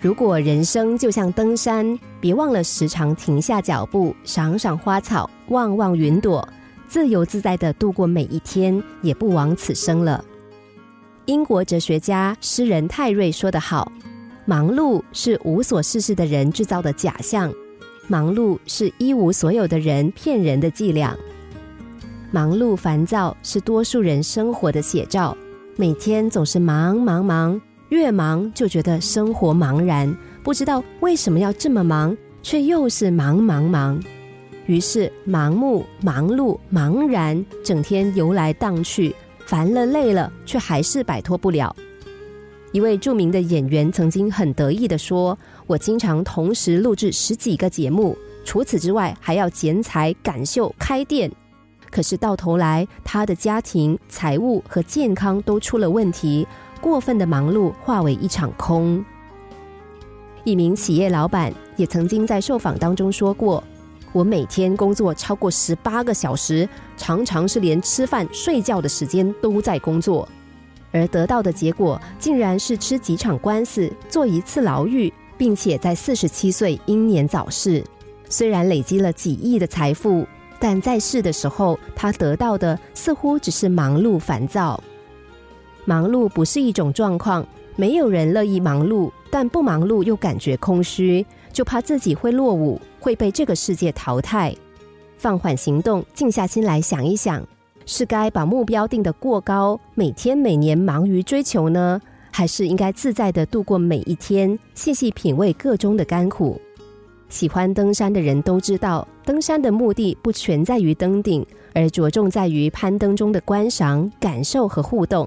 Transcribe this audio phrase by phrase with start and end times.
[0.00, 6.46] 如果人生就像登山，别忘了时常停下脚步，赏赏花草，望望云朵，
[6.86, 10.24] 自由自在的度过每一天，也不枉此生了。
[11.24, 13.90] 英国哲学家、诗人泰瑞说得好
[14.46, 17.52] ：“忙碌是无所事事的人制造的假象，
[18.06, 21.16] 忙碌是一无所有的人骗人的伎俩。
[22.30, 25.36] 忙碌烦躁是多数人生活的写照，
[25.76, 27.60] 每天总是忙忙忙。”
[27.90, 33.98] 越忙就觉得生活茫然，不知道为什么要这么忙，却又是忙忙忙，
[34.66, 39.14] 于是盲目、忙碌、茫然，整天游来荡去，
[39.46, 41.74] 烦了累了，却还是摆脱不了。
[42.72, 51.32] 一位著名的演员曾经很得意的说：“我经常同时录制十几个节目，除此之外还要剪彩、赶秀、开店。
[51.90, 56.46] 可是到头来，他的家庭、财务和健康都出了问题。”
[56.78, 59.04] 过分的忙碌化为一场空。
[60.44, 63.62] 一名企业老板也曾经在受访当中说过
[64.12, 70.26] ：“我每天工作超过十八个小时，常常是连吃饭、睡觉的时间都在工作，
[70.90, 77.84] 而得到的结果竟然是吃几场官司、坐一次牢狱，并且在四十七岁英年早逝。
[78.30, 80.26] 虽然累积了几亿的财富，
[80.58, 84.82] 但在世的时候，他得到的似乎只是忙碌、烦躁。”
[85.88, 87.42] 忙碌不是一种状况，
[87.74, 94.54] 没有人乐意忙碌，但不忙碌又感觉空虚，就怕自己会落伍，会被这个世界淘汰。
[95.16, 97.42] 放缓行动，静下心来想一想，
[97.86, 101.98] 是该把目标定得过高，每天每年忙于追求呢，
[102.30, 106.60] 还是应该自在的度过每一天，细细品味个中的甘苦？
[107.30, 115.26] 喜欢登山的人都知道，登山的目的不全在于登顶，而着重在于攀登中的观赏、感受和互动。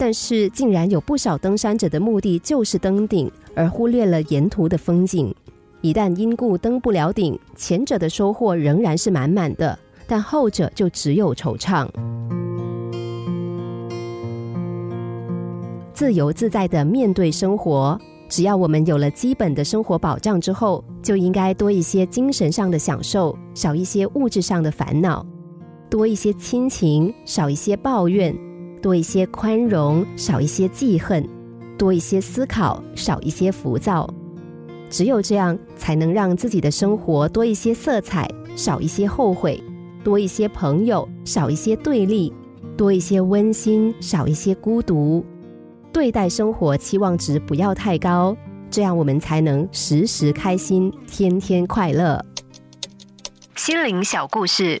[0.00, 5.34] 但是，竟然有不少登山者的目的就是登顶，而忽略了沿途的风景。
[5.80, 9.76] 一旦因故登不了顶，前者的收获仍然是满满的，
[10.06, 11.88] 但后者就只有惆怅。
[15.92, 25.26] 自由自在的面对生活，只要我们有了基本的生活保障之后，就应该多一些精神上的享受，少一些物质上的烦恼；
[25.90, 28.32] 多一些亲情，少一些抱怨。
[28.78, 31.22] 多一些宽容，少一些记恨；
[31.76, 34.08] 多一些思考，少一些浮躁。
[34.88, 39.62] 只有这样，才能让自己的生活多一些色彩，少一些后悔；
[40.02, 42.32] 多一些朋友，少一些对立；
[42.76, 45.24] 多一些温馨，少一些孤独。
[45.92, 48.36] 对待生活期望值不要太高，
[48.70, 52.24] 这样我们才能时时开心，天天快乐。
[53.54, 54.80] 心灵小故事。